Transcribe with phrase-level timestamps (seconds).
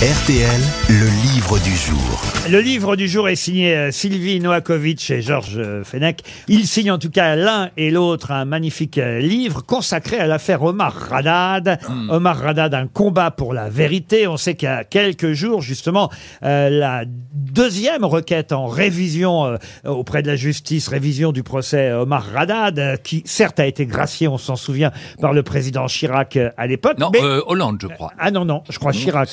[0.00, 0.60] RTL,
[0.90, 2.22] le livre du jour.
[2.48, 6.20] Le livre du jour est signé euh, Sylvie Noakovic et Georges euh, Fenech.
[6.46, 10.62] Ils signent en tout cas l'un et l'autre un magnifique euh, livre consacré à l'affaire
[10.62, 11.80] Omar Radad.
[12.10, 14.28] Omar Radad, un combat pour la vérité.
[14.28, 16.10] On sait qu'il y a quelques jours, justement,
[16.44, 17.02] euh, la
[17.34, 22.96] deuxième requête en révision euh, auprès de la justice, révision du procès Omar Radad, euh,
[22.96, 26.98] qui certes a été gracié, on s'en souvient, par le président Chirac euh, à l'époque.
[26.98, 28.12] Non, mais- euh, Hollande, je crois.
[28.16, 29.30] ah non, non, je crois Chirac,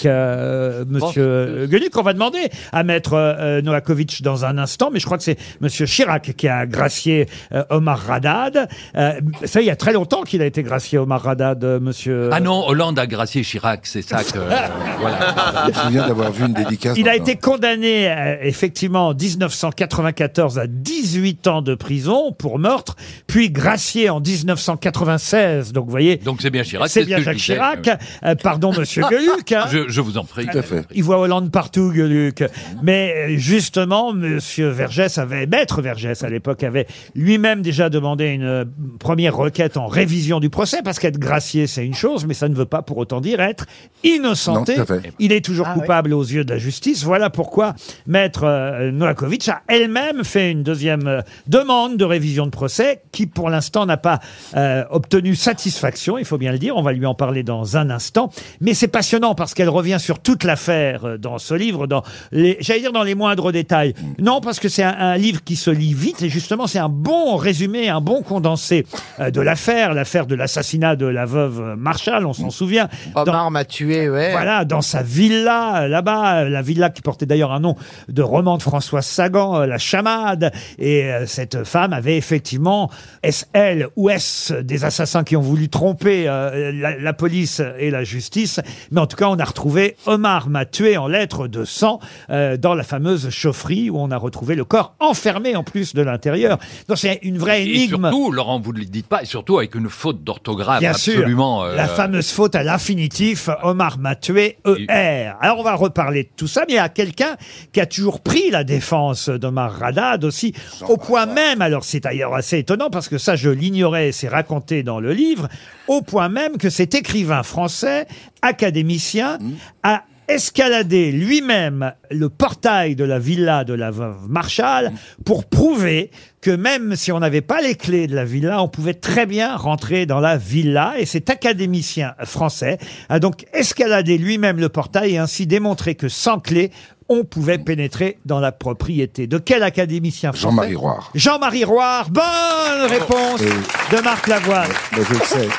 [0.55, 1.95] euh, monsieur Gueluc.
[1.97, 5.37] On va demander à maître euh, Novakovic dans un instant, mais je crois que c'est
[5.61, 8.67] monsieur Chirac qui a gracié euh, Omar Radad.
[8.95, 12.29] Euh, ça, il y a très longtemps qu'il a été gracié, Omar Radad, euh, monsieur.
[12.31, 14.37] Ah non, Hollande a gracié Chirac, c'est ça que...
[14.37, 14.49] euh,
[14.99, 15.35] voilà.
[15.65, 16.97] Je me souviens d'avoir vu une dédicace.
[16.97, 22.95] Il a été condamné euh, effectivement en 1994 à 18 ans de prison pour meurtre,
[23.27, 25.73] puis gracié en 1996.
[25.73, 26.89] Donc vous voyez, Donc c'est bien Chirac.
[26.89, 27.53] c'est ce bien que je Jacques disais.
[27.55, 27.89] Chirac.
[28.23, 29.51] Euh, pardon, monsieur Gueluc.
[29.51, 29.65] hein.
[29.71, 30.44] Je, je vous en prie.
[30.51, 30.85] Tout à fait.
[30.93, 32.43] Il voit Hollande partout, Gueluc.
[32.83, 38.43] Mais euh, justement, Monsieur Vergès avait, Maître Vergès à l'époque, avait lui-même déjà demandé une
[38.43, 38.65] euh,
[38.99, 42.55] première requête en révision du procès, parce qu'être gracié, c'est une chose, mais ça ne
[42.55, 43.65] veut pas pour autant dire être
[44.03, 44.77] innocenté.
[44.77, 45.13] Non, tout à fait.
[45.19, 47.03] Il est toujours coupable aux yeux de la justice.
[47.03, 47.75] Voilà pourquoi
[48.07, 53.27] Maître euh, Novakovic a elle-même fait une deuxième euh, demande de révision de procès, qui
[53.27, 54.19] pour l'instant n'a pas
[54.55, 56.75] euh, obtenu satisfaction, il faut bien le dire.
[56.77, 58.31] On va lui en parler dans un instant.
[58.61, 62.57] Mais c'est passionnant parce qu'elle revient sur toute l'affaire euh, dans ce livre, dans les,
[62.59, 63.93] j'allais dire dans les moindres détails.
[64.19, 66.89] Non, parce que c'est un, un livre qui se lit vite et justement c'est un
[66.89, 68.85] bon résumé, un bon condensé
[69.21, 72.89] euh, de l'affaire, l'affaire de l'assassinat de la veuve Marshall, on s'en souvient.
[73.15, 74.31] Dans- Omar m'a tué, ouais.
[74.31, 77.75] voilà, dans sa villa, euh, là-bas, la villa qui portait d'ailleurs un nom
[78.09, 80.51] de roman de François Sagan, euh, la chamade.
[80.79, 82.91] Et euh, cette femme avait effectivement,
[83.23, 88.03] est-ce elle ou est-ce des assassins qui ont voulu tromper la, la police et la
[88.03, 88.59] justice
[88.91, 92.57] Mais en tout cas, on a retrouvé Omar m'a tué en lettres de sang euh,
[92.57, 96.57] dans la fameuse chaufferie où on a retrouvé le corps enfermé en plus de l'intérieur.
[96.87, 98.09] Donc c'est une vraie Et énigme.
[98.09, 101.19] surtout, Laurent, vous ne le dites pas, et surtout avec une faute d'orthographe Bien sûr,
[101.19, 101.63] absolument...
[101.65, 105.31] euh, la fameuse faute à l'infinitif, Omar m'a tué, ER.
[105.39, 107.35] Alors on va reparler de tout ça, mais il y a quelqu'un
[107.71, 110.53] qui a toujours pris la défense d'Omar Radad aussi,
[110.87, 114.83] au point même, alors c'est d'ailleurs assez étonnant parce que ça je l'ignorais, c'est raconté
[114.83, 115.47] dans le livre,
[115.87, 118.07] au point même que cet écrivain français,
[118.41, 119.37] académicien,
[119.83, 124.91] a escaladé lui-même le portail de la villa de la veuve Marshall
[125.25, 128.93] pour prouver que même si on n'avait pas les clés de la villa, on pouvait
[128.93, 130.93] très bien rentrer dans la villa.
[130.97, 132.77] Et cet académicien français
[133.09, 136.71] a donc escaladé lui-même le portail et ainsi démontré que sans clé,
[137.09, 139.27] on pouvait pénétrer dans la propriété.
[139.27, 141.11] De quel académicien français Jean-Marie Roire.
[141.15, 142.09] Jean-Marie Roire.
[142.09, 143.97] Bonne réponse Oui.
[143.97, 144.69] de Marc Lavoine.
[144.95, 145.49] Mais je le sais.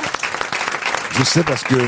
[1.19, 1.87] Je sais parce que euh,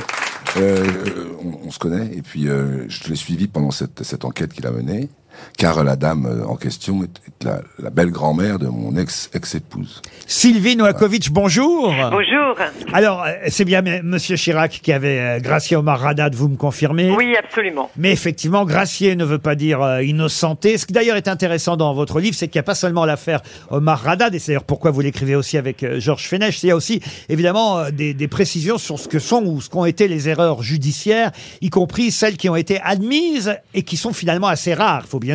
[0.57, 4.71] on, on se connaît et puis euh, je l'ai suivi pendant cette enquête qu'il a
[4.71, 5.09] menée.
[5.57, 9.31] Car la dame euh, en question est, est la, la belle grand-mère de mon ex
[9.35, 10.03] ex épouse.
[10.27, 11.93] Sylvie Noakovic, bonjour.
[12.11, 12.57] Bonjour.
[12.93, 16.57] Alors, euh, c'est bien M- Monsieur Chirac qui avait euh, gracié Omar Radad, vous me
[16.57, 17.11] confirmez?
[17.17, 17.91] Oui, absolument.
[17.97, 20.79] Mais effectivement, gracier ne veut pas dire euh, innocenté.
[20.79, 23.41] Ce qui d'ailleurs est intéressant dans votre livre, c'est qu'il n'y a pas seulement l'affaire
[23.71, 26.71] Omar Radad, et c'est d'ailleurs pourquoi vous l'écrivez aussi avec euh, Georges Fenech, il y
[26.71, 30.09] a aussi évidemment euh, des, des précisions sur ce que sont ou ce qu'ont été
[30.09, 34.73] les erreurs judiciaires, y compris celles qui ont été admises et qui sont finalement assez
[34.75, 35.28] rares, faut bien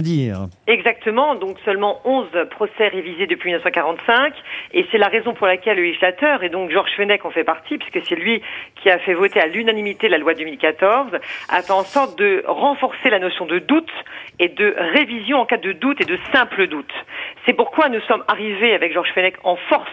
[0.67, 1.35] Exactement.
[1.35, 4.33] Donc seulement 11 procès révisés depuis 1945.
[4.73, 7.77] Et c'est la raison pour laquelle le législateur, et donc Georges Fenech en fait partie,
[7.77, 8.41] puisque c'est lui
[8.81, 11.11] qui a fait voter à l'unanimité la loi 2014,
[11.49, 13.91] a fait en sorte de renforcer la notion de doute
[14.39, 16.93] et de révision en cas de doute et de simple doute.
[17.45, 19.91] C'est pourquoi nous sommes arrivés avec Georges Fenech en force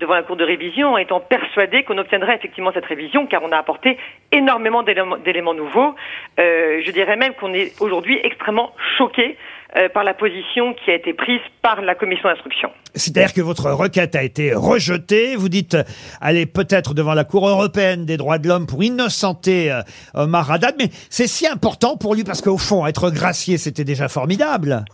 [0.00, 3.58] devant la Cour de révision étant persuadés qu'on obtiendrait effectivement cette révision car on a
[3.58, 3.98] apporté
[4.32, 5.94] énormément d'éléments nouveaux.
[6.38, 9.36] Euh, je dirais même qu'on est aujourd'hui extrêmement choqués
[9.76, 12.70] euh, par la position qui a été prise par la commission d'instruction.
[12.94, 15.36] C'est-à-dire que votre requête a été rejetée.
[15.36, 15.82] Vous dites euh,
[16.20, 19.82] aller peut-être devant la Cour européenne des droits de l'homme pour innocenter euh,
[20.14, 20.74] Omar Haddad.
[20.78, 24.84] Mais c'est si important pour lui parce qu'au fond, être gracié, c'était déjà formidable.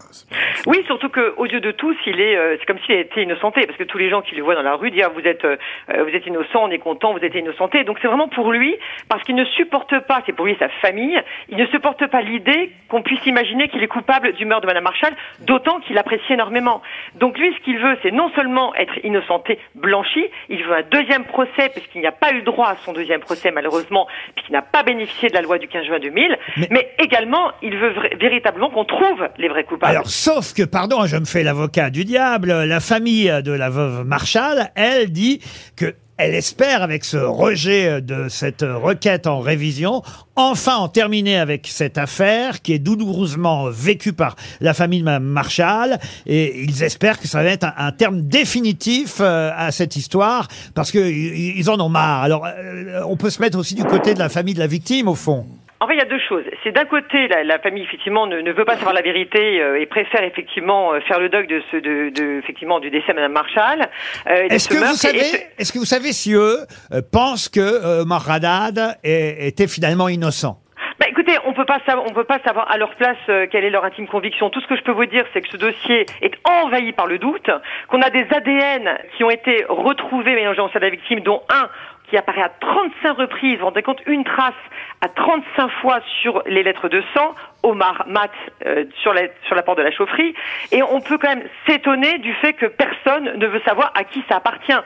[0.67, 3.79] Oui, surtout qu'aux yeux de tous, il est, euh, c'est comme s'il était innocenté, parce
[3.79, 5.57] que tous les gens qui le voient dans la rue disent ah, vous êtes, euh,
[5.89, 7.85] vous êtes innocent, on est content, vous êtes innocenté.
[7.85, 8.75] Donc c'est vraiment pour lui,
[9.09, 12.73] parce qu'il ne supporte pas, c'est pour lui sa famille, il ne supporte pas l'idée
[12.89, 16.83] qu'on puisse imaginer qu'il est coupable du meurtre de Madame Marshall, d'autant qu'il apprécie énormément.
[17.15, 21.25] Donc lui, ce qu'il veut, c'est non seulement être innocenté, blanchi, il veut un deuxième
[21.25, 24.83] procès, puisqu'il n'y a pas eu droit à son deuxième procès malheureusement, puisqu'il n'a pas
[24.83, 28.85] bénéficié de la loi du 15 juin 2000, Mais- mais, également, il veut véritablement qu'on
[28.85, 29.93] trouve les vrais coupables.
[29.93, 34.05] Alors, sauf que, pardon, je me fais l'avocat du diable, la famille de la veuve
[34.05, 35.41] Marshall, elle dit
[35.77, 40.03] que elle espère, avec ce rejet euh, de cette euh, requête en révision,
[40.35, 45.25] enfin en terminer avec cette affaire qui est douloureusement vécue par la famille de Mme
[45.25, 45.99] Marshall.
[46.27, 50.91] Et ils espèrent que ça va être un, terme définitif euh, à cette histoire parce
[50.91, 52.23] que i- ils en ont marre.
[52.23, 52.47] Alors,
[53.07, 55.47] on peut se mettre aussi du côté de la famille de la victime, au fond.
[55.79, 56.45] En fait, il y a deux choses.
[56.65, 59.79] C'est d'un côté, la, la famille effectivement ne, ne veut pas savoir la vérité euh,
[59.81, 63.15] et préfère effectivement euh, faire le deuil de ce, de, de- effectivement du décès de
[63.17, 63.81] Madame Marshall.
[64.27, 66.59] euh, Est-ce ce que vous ce- savez, est-ce que vous savez si eux
[66.93, 68.05] euh, pensent que euh,
[69.05, 70.59] est- était finalement innocent?
[70.99, 73.65] Bah, écoutez, on peut pas savoir, on peut pas savoir à leur place euh, quelle
[73.65, 74.49] est leur intime conviction.
[74.49, 76.33] Tout ce que je peux vous dire, c'est que ce dossier est
[76.63, 77.51] envahi par le doute,
[77.89, 81.43] qu'on a des ADN qui ont été retrouvés mélangés en sein de la victime, dont
[81.51, 81.69] un
[82.09, 84.55] qui apparaît à 35 reprises, vous vous rendez compte, une trace
[85.01, 88.31] à 35 fois sur les lettres de sang, Omar Mat
[88.65, 90.35] euh, sur, la, sur la porte de la chaufferie,
[90.73, 94.23] et on peut quand même s'étonner du fait que personne ne veut savoir à qui
[94.29, 94.79] ça appartient.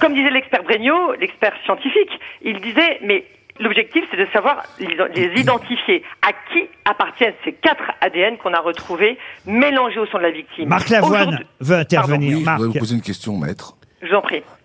[0.00, 3.24] Comme disait l'expert Bregno, l'expert scientifique, il disait, mais
[3.58, 6.02] L'objectif, c'est de savoir les les identifier.
[6.20, 10.68] À qui appartiennent ces quatre ADN qu'on a retrouvés mélangés au sang de la victime?
[10.68, 12.36] Marc Lavoine veut intervenir.
[12.36, 12.58] Oui, je Marc.
[12.58, 13.74] voudrais vous poser une question, maître.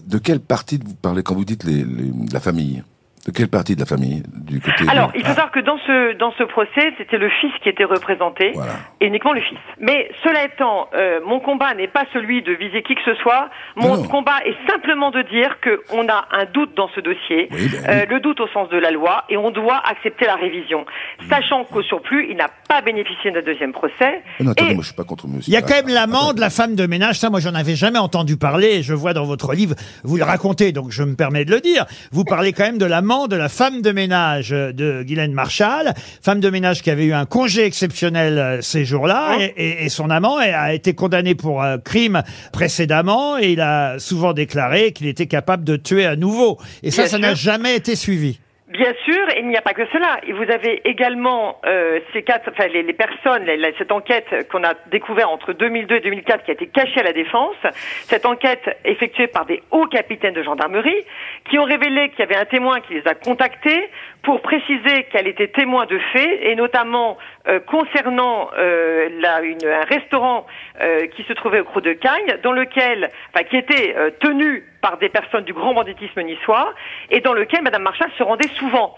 [0.06, 2.84] De quelle partie vous parlez quand vous dites la famille?
[3.28, 5.78] De quelle partie de la famille Du côté Alors, de- il faut savoir que dans
[5.86, 8.74] ce dans ce procès, c'était le fils qui était représenté, Voilà.
[9.00, 9.60] et uniquement le fils.
[9.80, 13.50] Mais cela étant, euh, mon combat n'est pas celui de viser qui que ce soit.
[13.76, 14.04] Mon Non.
[14.08, 17.90] combat est simplement de dire que on a un doute dans ce dossier, Oui, ben
[17.90, 18.08] euh, oui.
[18.10, 20.86] le doute au sens de la loi, et on doit accepter la révision,
[21.30, 24.24] sachant qu'au surplus, il n'a pas bénéficié d'un deuxième procès.
[24.40, 25.48] Ah non, attendez, et- moi je suis pas contre monsieur.
[25.48, 26.36] Il y a quand même Ah, l'amant attendez.
[26.38, 27.20] de la femme de ménage.
[27.20, 28.78] Ça, moi, j'en avais jamais entendu parler.
[28.78, 31.60] Et je vois dans votre livre, vous le racontez, donc je me permets de le
[31.60, 31.86] dire.
[32.12, 32.86] Vous parlez quand même de
[33.28, 37.14] de la femme de ménage euh, de Guylaine Marshall, femme de ménage qui avait eu
[37.14, 41.36] un congé exceptionnel euh, ces jours-là, Hein et, et- et son amant a été condamné
[41.36, 42.24] pour un crime
[42.54, 46.58] précédemment, et il a souvent déclaré qu'il était capable de tuer à nouveau.
[46.84, 47.52] Et ça, Bien ça n'a sûr.
[47.52, 48.40] jamais été suivi.
[48.72, 50.20] Bien sûr, et il n'y a pas que cela.
[50.26, 53.46] Et vous avez également euh, ces quatre, enfin les, personnes,
[53.78, 57.12] cette enquête qu'on a découvert entre 2002 et 2004 qui a été cachée à la
[57.12, 57.56] défense.
[58.04, 61.04] Cette enquête effectuée par des hauts capitaines de gendarmerie
[61.50, 63.90] qui ont révélé qu'il y avait un témoin qui les a contactés
[64.24, 67.18] pour préciser qu'elle était témoin de faits et notamment
[67.50, 69.42] euh, concernant euh, la-
[69.82, 70.46] un restaurant
[70.80, 74.98] euh, qui se trouvait au Creux de Cagne, dans lequel, enfin, qui était tenu par
[74.98, 76.74] des personnes du grand banditisme niçois
[77.10, 78.96] et dans lequel Madame Marshall se rendait souvent.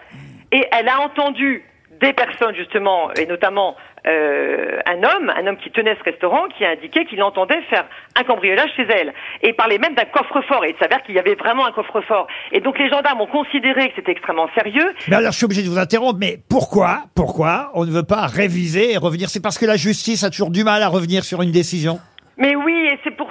[0.52, 1.64] Et elle a entendu
[2.02, 3.76] des personnes justement, et notamment
[4.06, 7.86] euh, un homme, un homme qui tenait ce restaurant, qui a indiqué qu'il entendait faire
[8.20, 10.66] un cambriolage chez elle, et parlait même d'un coffre-fort.
[10.66, 12.28] Et il s'avère qu'il y avait vraiment un coffre-fort.
[12.52, 14.94] Et donc les gendarmes ont considéré que c'était extrêmement sérieux.
[15.08, 18.28] Mais alors, je suis obligé de vous interrompre, mais pourquoi, pourquoi on ne veut pas
[18.28, 19.30] réviser et revenir?
[19.30, 22.00] C'est parce que la justice a toujours du mal à revenir sur une décision
[22.38, 23.23] Mais oui, et c'est pour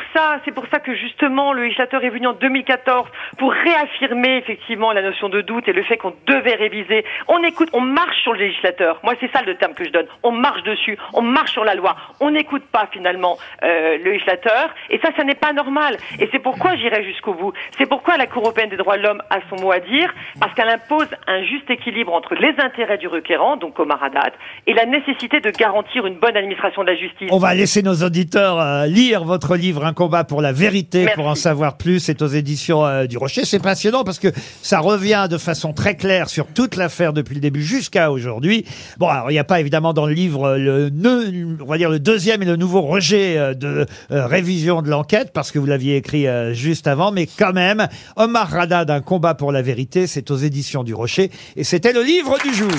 [0.44, 3.06] c'est pour ça que justement le législateur est venu en 2014
[3.38, 7.04] pour réaffirmer effectivement la notion de doute et le fait qu'on devait réviser.
[7.28, 9.00] On écoute, on marche sur le législateur.
[9.02, 10.06] Moi, c'est ça le terme que je donne.
[10.22, 11.96] On marche dessus, on marche sur la loi.
[12.20, 15.96] On n'écoute pas finalement euh, le législateur, et ça, ça n'est pas normal.
[16.18, 17.52] Et c'est pourquoi j'irai jusqu'au bout.
[17.78, 20.54] C'est pourquoi la Cour européenne des droits de l'homme a son mot à dire, parce
[20.54, 24.32] qu'elle impose un juste équilibre entre les intérêts du requérant, donc Omar Haddad,
[24.66, 27.28] et la nécessité de garantir une bonne administration de la justice.
[27.30, 31.28] On va laisser nos auditeurs euh, lire votre livre Un combat pour la vérité pour
[31.28, 32.00] en savoir plus.
[32.00, 33.44] C'est aux éditions euh, du Rocher.
[33.44, 37.40] C'est passionnant parce que ça revient de façon très claire sur toute l'affaire depuis le
[37.40, 38.64] début jusqu'à aujourd'hui.
[38.98, 41.88] Bon, alors il n'y a pas évidemment dans le livre euh, le on va dire
[41.88, 45.98] le deuxième et le nouveau rejet euh, de révision de l'enquête parce que vous l'aviez
[45.98, 50.36] écrit juste avant, mais quand même Omar Rada d'un combat pour la vérité, c'est aux
[50.36, 52.70] éditions du Rocher et c'était le livre du jour.